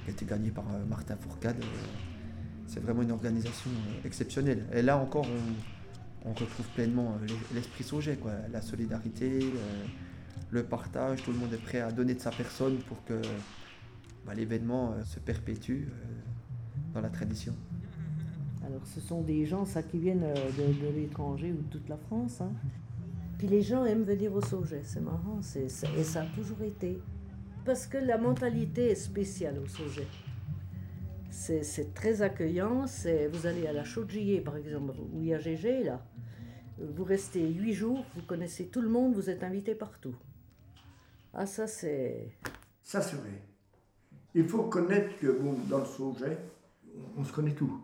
qui 0.03 0.09
a 0.09 0.11
été 0.11 0.25
gagnée 0.25 0.51
par 0.51 0.65
euh, 0.73 0.85
Martin 0.87 1.15
Fourcade, 1.17 1.57
c'est 2.75 2.81
vraiment 2.81 3.03
une 3.03 3.11
organisation 3.11 3.71
exceptionnelle. 4.03 4.65
Et 4.73 4.81
là 4.81 4.97
encore, 4.97 5.25
on, 6.25 6.29
retrouve 6.33 6.67
pleinement 6.75 7.15
euh, 7.21 7.25
l'es- 7.25 7.55
l'esprit 7.55 7.85
Sauget, 7.85 8.19
la 8.51 8.61
solidarité, 8.61 9.39
le, 10.51 10.63
partage, 10.63 11.23
tout 11.23 11.31
le 11.31 11.37
monde 11.37 11.53
est 11.53 11.63
prêt 11.63 11.79
à 11.79 11.91
donner 11.91 12.15
de 12.15 12.19
sa 12.19 12.31
personne 12.31 12.77
pour 12.79 13.03
que 13.05 13.21
bah, 14.25 14.33
l'événement 14.33 14.91
euh, 14.91 15.03
se 15.05 15.19
perpétue 15.19 15.71
euh, 15.71 15.91
dans 16.93 16.99
la 16.99 17.09
tradition. 17.09 17.53
Alors 18.65 18.85
ce 18.85 18.99
sont 18.99 19.21
des 19.21 19.45
gens, 19.45 19.63
ça, 19.63 19.81
qui 19.81 19.97
viennent 19.97 20.25
de, 20.57 20.97
l'étranger 20.99 21.53
ou 21.53 21.61
de 21.61 21.71
toute 21.71 21.87
la 21.87 21.97
France. 21.97 22.41
hein. 22.41 22.51
Puis 23.37 23.47
les 23.47 23.61
gens 23.61 23.85
aiment 23.85 24.03
venir 24.03 24.33
au 24.33 24.41
Sauget, 24.41 24.81
c'est 24.83 25.01
marrant, 25.01 25.39
et 25.55 25.69
ça 25.69 26.21
a 26.21 26.25
toujours 26.25 26.61
été. 26.61 26.99
Parce 27.63 27.87
que 27.87 27.97
la 27.97 28.17
mentalité 28.17 28.91
est 28.91 28.95
spéciale 28.95 29.59
au 29.63 29.67
Sauget. 29.67 30.07
C'est, 31.37 31.93
très 31.93 32.21
accueillant, 32.21 32.85
vous 33.31 33.45
allez 33.45 33.67
à 33.67 33.73
la 33.73 33.83
Chaudier 33.83 34.39
par 34.41 34.55
exemple, 34.55 34.95
où 35.13 35.21
il 35.21 35.27
y 35.27 35.33
a 35.33 35.39
GG 35.39 35.83
là. 35.83 36.03
Vous 36.77 37.03
restez 37.03 37.47
huit 37.47 37.73
jours, 37.73 38.05
vous 38.15 38.21
connaissez 38.23 38.67
tout 38.67 38.81
le 38.81 38.89
monde, 38.89 39.13
vous 39.13 39.29
êtes 39.29 39.43
invité 39.43 39.75
partout. 39.75 40.15
Ah 41.33 41.45
ça 41.45 41.67
c'est... 41.67 42.31
Ça, 42.81 43.01
c'est 43.01 43.17
vrai. 43.17 43.41
Il 44.33 44.47
faut 44.47 44.63
connaître 44.63 45.17
que, 45.17 45.27
bon, 45.27 45.55
dans 45.69 45.79
le 45.79 45.85
Sauget, 45.85 46.37
on, 47.17 47.23
se 47.23 47.33
connaît 47.33 47.53
tout. 47.53 47.81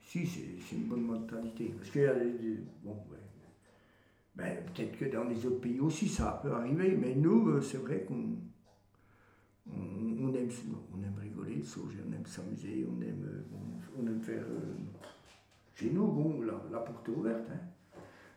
Si, 0.00 0.26
c'est 0.26 0.76
une 0.76 0.84
bonne 0.84 1.02
mentalité. 1.02 1.74
Parce 1.76 1.90
des- 1.90 2.64
bon, 2.84 2.92
ouais. 3.10 3.18
Ben, 4.34 4.64
peut-être 4.66 4.98
que 4.98 5.04
dans 5.06 5.24
les 5.24 5.44
autres 5.44 5.60
pays 5.60 5.80
aussi, 5.80 6.08
ça 6.08 6.38
peut 6.42 6.52
arriver, 6.52 6.96
mais 6.96 7.14
nous, 7.14 7.48
euh, 7.48 7.60
c'est 7.60 7.78
vrai 7.78 8.04
qu'on. 8.06 8.36
On, 9.72 10.26
on 10.28 10.34
aime, 10.34 10.48
on 10.94 11.02
aime 11.02 11.18
rigoler, 11.20 11.62
on 12.08 12.12
aime 12.12 12.26
s'amuser, 12.26 12.86
on 12.88 13.00
aime, 13.02 13.24
euh, 13.26 14.00
on 14.02 14.06
aime 14.06 14.20
faire. 14.20 14.42
euh, 14.42 14.74
chez 15.74 15.90
nous, 15.90 16.06
bon, 16.06 16.40
la, 16.42 16.54
la 16.72 16.78
porte 16.78 17.08
est 17.08 17.12
ouverte. 17.12 17.46
Hein. 17.52 17.58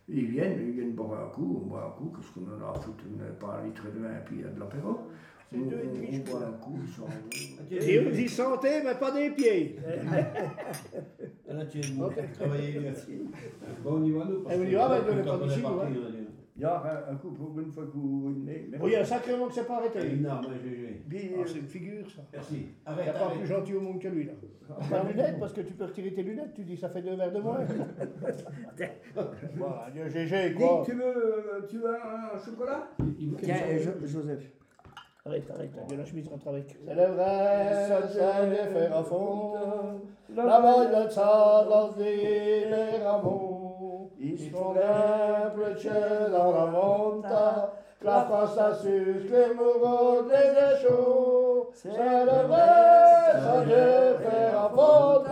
Ils 0.10 0.26
viennent, 0.26 0.60
ils 0.60 0.72
viennent 0.74 0.94
boire 0.94 1.28
un 1.28 1.30
coup, 1.30 1.62
on 1.64 1.68
boit 1.68 1.86
un 1.86 1.92
coup, 1.92 2.12
qu'est-ce 2.16 2.34
qu'on 2.34 2.50
en 2.52 2.68
a 2.68 2.72
à 2.72 2.80
foutre, 2.80 3.04
on 3.14 3.18
n'a 3.24 3.30
pas 3.32 3.60
un 3.62 3.66
litre 3.66 3.84
de 3.94 4.00
vin 4.00 4.10
et 4.18 4.24
puis 4.26 4.38
il 4.38 4.42
y 4.42 4.44
a 4.46 4.50
de 4.50 4.60
l'apéro. 4.60 4.98
On, 5.52 5.58
on, 5.58 5.62
on 5.62 6.18
boit 6.32 6.46
un 6.48 6.52
coup, 6.54 6.78
ils 6.84 6.92
sont 6.92 7.08
Et 7.72 8.00
on 8.06 8.10
dit 8.12 8.28
santé, 8.30 8.70
mais 8.84 8.96
pas 8.96 9.12
des 9.12 9.30
pieds. 9.32 9.78
Là, 11.48 11.66
tu 11.66 11.80
es 11.80 11.82
travailler 12.34 12.80
merci. 12.80 13.22
Bon, 13.84 13.94
on 14.00 14.04
y 14.04 14.12
va, 14.12 14.26
nous. 14.26 14.42
parce 14.44 14.56
Eh, 14.56 14.60
on 14.60 14.64
y 14.64 14.72
que 14.72 14.76
va, 14.76 15.02
mais 15.02 15.24
quand 15.24 15.40
on 15.42 15.50
est 15.50 15.62
pas 15.62 15.72
on 15.72 16.19
Il 16.60 16.64
y 16.64 16.66
a 16.66 16.76
un, 17.08 17.14
un 17.14 17.16
coup 17.16 17.32
pour 17.32 17.58
une 17.58 17.72
fois 17.72 17.86
que 17.86 17.92
vous 17.94 18.34
venez. 18.34 18.68
mais- 18.70 18.78
Oui, 18.82 18.90
il 18.92 18.94
y 18.94 18.96
a 18.98 19.06
sacrément 19.06 19.48
que 19.48 19.54
c'est 19.54 19.66
pas 19.66 19.76
Ah, 19.76 19.80
arrêté. 19.80 20.02
GG. 20.02 21.04
Puis, 21.08 21.32
Ah, 21.34 21.40
euh, 21.40 21.44
c'est 21.48 21.60
une 21.60 21.68
figure, 21.68 22.12
ça. 22.12 22.22
Merci. 22.34 22.54
Il 22.56 22.60
n'y 22.60 22.68
Arrête, 22.86 23.08
a 23.08 23.14
pas 23.14 23.20
arrête. 23.28 23.38
plus 23.38 23.48
gentil 23.48 23.74
au 23.76 23.80
monde 23.80 24.00
que 24.02 24.10
lui, 24.10 24.26
là. 24.26 24.34
Pas 24.90 25.04
lunettes, 25.04 25.40
parce 25.40 25.54
que 25.54 25.62
tu 25.62 25.72
peux 25.74 25.86
retirer 25.86 26.14
tes 26.14 26.22
lunettes, 26.24 26.54
tu 26.54 26.64
dis 26.64 26.76
ça 26.76 26.90
fait 26.90 27.02
deux 27.02 27.16
verres 27.16 27.32
de 27.32 27.40
moins. 27.40 27.60
Voilà, 29.56 29.88
GG, 30.10 30.54
quoi. 30.56 30.84
Dick, 30.86 30.86
tu 30.86 30.98
veux, 30.98 31.04
euh, 31.06 31.62
tu 31.70 31.78
veux 31.78 31.96
un, 31.96 32.38
chocolat? 32.38 32.88
Tiens, 33.42 33.56
Jo- 33.78 34.06
Joseph. 34.06 34.52
Arrête, 35.26 35.50
arrête, 35.52 35.72
de 35.90 35.96
la 35.96 36.06
chemise 36.06 36.28
rentre 36.28 36.48
avec. 36.50 36.78
C'est 36.86 36.94
le 36.96 37.06
vrai, 37.14 37.88
c'est 38.08 38.50
de 38.50 38.74
faire 38.74 38.98
à 38.98 39.04
fond. 39.04 39.54
La 40.36 40.62
balle 40.62 41.06
de 41.06 41.10
ça, 41.10 41.66
les 41.98 42.98
rameaux. 43.04 43.49
Ils 44.22 44.52
font 44.52 44.72
un 44.76 45.50
peu 45.52 45.74
dans 46.32 46.52
la 46.52 46.66
monta. 46.66 47.74
La 48.02 48.22
France 48.24 48.58
assume 48.58 49.28
les 49.30 49.54
mourants 49.54 50.24
des 50.24 50.86
échos. 50.86 51.70
C'est 51.74 51.90
le 51.90 52.48
vrai, 52.48 53.34
c'est 53.34 53.66
de 53.66 54.30
faire 54.30 54.64
à 54.64 54.70
fond. 54.70 55.24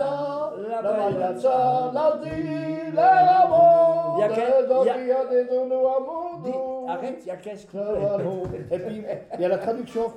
la 0.68 0.82
bailazza, 0.82 1.90
l'asile, 1.94 2.92
les 2.94 3.00
rameaux, 3.00 4.16
Il 4.16 4.20
y 4.20 4.22
a 4.24 4.28
que- 4.28 4.82
il 4.82 5.06
y 5.06 5.12
a- 5.12 5.24
des 5.24 5.44
des 5.44 5.50
Zonos 5.50 5.86
à 5.86 6.00
mon 6.00 6.88
arrête, 6.88 7.18
il 7.22 7.28
y 7.28 7.30
a 7.30 7.36
15 7.36 7.66
Ça 7.72 7.78
va, 7.78 8.10
couplets. 8.10 8.24
bon. 8.24 8.42
Et 8.70 8.78
puis, 8.78 9.04
il 9.34 9.40
y 9.40 9.44
a 9.44 9.48
la 9.48 9.58
traduction 9.58 10.06
en 10.06 10.10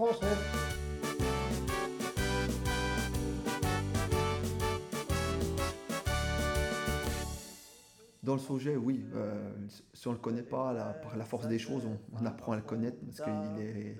Dans 8.31 8.37
le 8.37 8.41
sujet, 8.41 8.77
oui. 8.77 9.03
euh, 9.13 9.51
si 9.93 10.07
on 10.07 10.11
ne 10.11 10.15
le 10.15 10.21
connaît 10.21 10.41
pas, 10.41 10.71
là, 10.71 10.95
par 11.03 11.17
la 11.17 11.25
force 11.25 11.49
des 11.49 11.59
choses, 11.59 11.85
on, 12.17 12.25
apprend 12.25 12.53
à 12.53 12.55
le 12.55 12.61
connaître 12.61 12.95
parce 13.05 13.19
qu'il 13.19 13.33
est 13.61 13.97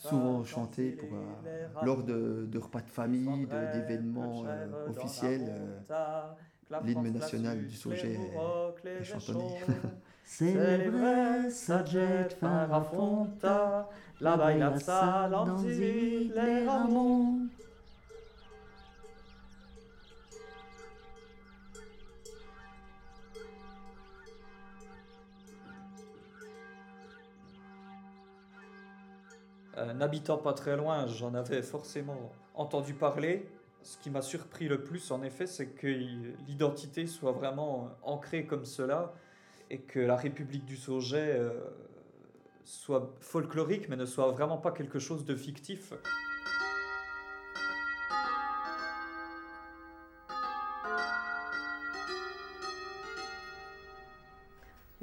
souvent 0.00 0.44
chanté 0.44 0.90
pour, 0.90 1.08
euh, 1.14 1.66
lors 1.82 2.02
de, 2.02 2.58
repas 2.58 2.82
de 2.82 2.90
famille, 2.90 3.46
d'événements 3.72 4.44
euh, 4.46 4.90
officiels. 4.90 5.50
L'hymne 6.84 7.10
national 7.10 7.66
du 7.66 7.74
sujet 7.74 8.20
est, 8.84 9.02
chantonné. 9.02 9.56
Farafonta, 12.38 13.88
la 14.20 14.52
les 14.52 14.60
N'habitant 29.94 30.38
pas 30.38 30.52
très 30.52 30.76
loin, 30.76 31.06
j'en 31.06 31.34
avais 31.34 31.62
forcément 31.62 32.32
entendu 32.54 32.94
parler. 32.94 33.48
Ce 33.82 33.98
qui 33.98 34.08
m'a 34.08 34.22
surpris 34.22 34.68
le 34.68 34.82
plus, 34.82 35.10
en 35.10 35.22
effet, 35.22 35.46
c'est 35.46 35.68
que 35.68 35.86
l'identité 35.86 37.06
soit 37.06 37.32
vraiment 37.32 37.90
ancrée 38.02 38.46
comme 38.46 38.64
cela 38.64 39.12
et 39.70 39.80
que 39.80 39.98
la 39.98 40.16
République 40.16 40.64
du 40.64 40.76
Sauget 40.76 41.36
euh, 41.36 41.50
soit 42.64 43.14
folklorique, 43.20 43.88
mais 43.88 43.96
ne 43.96 44.06
soit 44.06 44.30
vraiment 44.30 44.58
pas 44.58 44.72
quelque 44.72 44.98
chose 44.98 45.24
de 45.24 45.34
fictif. 45.34 45.92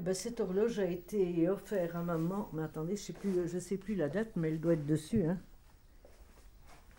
Eh 0.01 0.03
ben, 0.03 0.15
cette 0.15 0.39
horloge 0.39 0.79
a 0.79 0.85
été 0.85 1.47
offerte 1.47 1.93
à 1.93 2.01
maman. 2.01 2.49
Mais 2.53 2.63
attendez, 2.63 2.95
je 2.95 3.13
je 3.45 3.59
sais 3.59 3.77
plus 3.77 3.93
la 3.93 4.09
date, 4.09 4.35
mais 4.35 4.47
elle 4.47 4.59
doit 4.59 4.73
être 4.73 4.87
dessus. 4.87 5.25
Hein. 5.25 5.37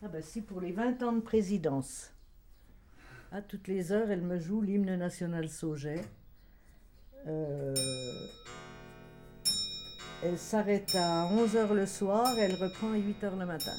Ah 0.04 0.06
ben 0.06 0.22
si, 0.22 0.40
pour 0.40 0.60
les 0.60 0.70
20 0.70 1.02
ans 1.02 1.12
de 1.12 1.20
présidence. 1.20 2.12
À 3.32 3.42
toutes 3.42 3.66
les 3.66 3.90
heures, 3.90 4.08
elle 4.08 4.22
me 4.22 4.38
joue 4.38 4.60
l'hymne 4.60 4.94
national 4.94 5.48
Sauget. 5.48 6.00
Euh, 7.26 7.74
elle 10.22 10.38
s'arrête 10.38 10.94
à 10.94 11.28
11h 11.32 11.72
le 11.74 11.86
soir, 11.86 12.38
elle 12.38 12.54
reprend 12.54 12.92
à 12.92 12.98
8h 12.98 13.36
le 13.36 13.46
matin. 13.46 13.74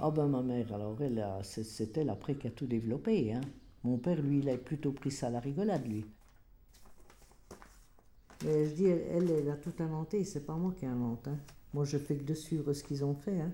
Ah 0.00 0.10
ben 0.10 0.26
ma 0.26 0.42
mère, 0.42 0.74
alors 0.74 1.00
elle 1.00 1.20
a- 1.20 1.40
c'est 1.44 1.62
c'est 1.62 1.96
elle 1.98 2.10
après 2.10 2.34
qui 2.34 2.48
a 2.48 2.50
tout 2.50 2.66
développé. 2.66 3.32
Hein. 3.32 3.42
Mon 3.84 3.98
père, 3.98 4.20
lui, 4.20 4.38
il 4.38 4.48
a 4.48 4.56
plutôt 4.56 4.92
pris 4.92 5.10
ça 5.10 5.26
à 5.26 5.30
la 5.30 5.40
rigolade, 5.40 5.86
lui. 5.86 6.06
Mais 8.42 8.66
je 8.66 8.74
dis, 8.74 8.86
elle, 8.86 9.30
elle, 9.30 9.50
a 9.50 9.56
tout 9.56 9.74
inventé, 9.78 10.24
c'est 10.24 10.44
pas 10.44 10.54
moi 10.54 10.72
qui 10.76 10.86
invente. 10.86 11.28
Hein. 11.28 11.38
Moi, 11.74 11.84
je 11.84 11.98
fais 11.98 12.16
que 12.16 12.24
de 12.24 12.34
suivre 12.34 12.72
ce 12.72 12.82
qu'ils 12.82 13.04
ont 13.04 13.14
fait. 13.14 13.40
Hein. 13.40 13.52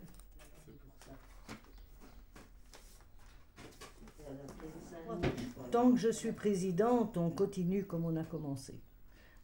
Tant 5.73 5.91
que 5.93 5.99
je 5.99 6.11
suis 6.11 6.33
présidente, 6.33 7.17
on 7.17 7.31
continue 7.31 7.85
comme 7.85 8.05
on 8.05 8.17
a 8.17 8.25
commencé. 8.25 8.75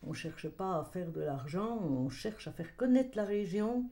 On 0.02 0.10
ne 0.10 0.14
cherche 0.14 0.48
pas 0.48 0.78
à 0.78 0.84
faire 0.84 1.10
de 1.10 1.20
l'argent, 1.20 1.78
on 1.82 2.08
cherche 2.08 2.46
à 2.46 2.52
faire 2.52 2.76
connaître 2.76 3.16
la 3.16 3.24
région. 3.24 3.88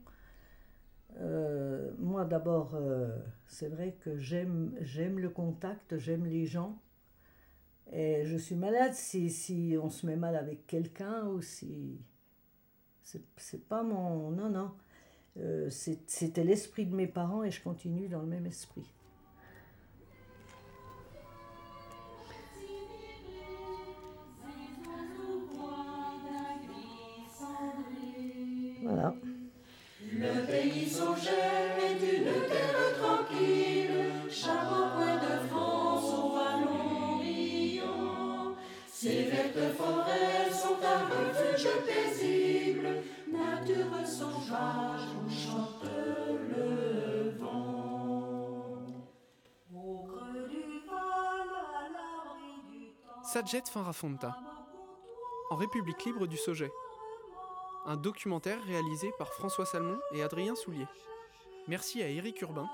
Euh, 1.20 1.90
moi 1.98 2.24
d'abord, 2.24 2.74
euh, 2.74 3.08
c'est 3.46 3.68
vrai 3.68 3.96
que 4.00 4.18
j'aime, 4.18 4.74
j'aime 4.80 5.18
le 5.18 5.28
contact, 5.28 5.96
j'aime 5.98 6.26
les 6.26 6.46
gens. 6.46 6.78
Et 7.92 8.24
je 8.24 8.36
suis 8.36 8.54
malade 8.54 8.94
si, 8.94 9.30
si 9.30 9.76
on 9.80 9.90
se 9.90 10.06
met 10.06 10.16
mal 10.16 10.36
avec 10.36 10.66
quelqu'un 10.66 11.26
ou 11.26 11.40
si... 11.42 12.00
C'est, 13.36 13.68
pas 13.68 13.82
mon... 13.82 14.30
Non, 14.30 14.48
non. 14.48 14.72
Euh, 15.38 15.68
c'était 15.68 16.42
l'esprit 16.42 16.86
de 16.86 16.94
mes 16.94 17.06
parents 17.06 17.44
et 17.44 17.50
je 17.50 17.62
continue 17.62 18.08
dans 18.08 18.20
le 18.20 18.26
même 18.26 18.46
esprit. 18.46 18.90
Paisible, 41.94 43.02
nature 43.30 43.86
en 55.50 55.56
République 55.56 56.04
libre 56.04 56.26
du 56.26 56.36
Sauget. 56.36 56.70
Un 57.86 57.96
documentaire 57.96 58.62
réalisé 58.64 59.10
par 59.18 59.32
François 59.32 59.66
Salmon 59.66 59.98
et 60.12 60.22
Adrien 60.22 60.54
Soulier. 60.54 60.86
Merci 61.68 62.02
à 62.02 62.08
Éric 62.08 62.40
Urbain, 62.42 62.68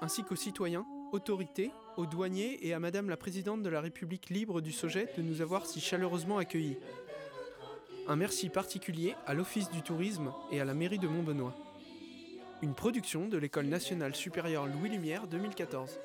ainsi 0.00 0.24
qu'aux 0.24 0.36
citoyens, 0.36 0.86
autorités, 1.12 1.70
aux 1.96 2.06
douaniers 2.06 2.58
et 2.66 2.74
à 2.74 2.80
Madame 2.80 3.08
la 3.08 3.16
Présidente 3.16 3.62
de 3.62 3.68
la 3.68 3.80
République 3.80 4.30
libre 4.30 4.60
du 4.60 4.72
Sauget 4.72 5.08
de 5.16 5.22
nous 5.22 5.40
avoir 5.40 5.66
si 5.66 5.80
chaleureusement 5.80 6.38
accueillis. 6.38 6.76
Un 8.06 8.16
merci 8.16 8.50
particulier 8.50 9.14
à 9.26 9.32
l'Office 9.32 9.70
du 9.70 9.80
tourisme 9.80 10.30
et 10.52 10.60
à 10.60 10.66
la 10.66 10.74
mairie 10.74 10.98
de 10.98 11.08
Montbenoît. 11.08 11.54
Une 12.60 12.74
production 12.74 13.28
de 13.28 13.38
l'École 13.38 13.64
nationale 13.64 14.14
supérieure 14.14 14.66
Louis 14.66 14.90
Lumière 14.90 15.26
2014. 15.26 15.98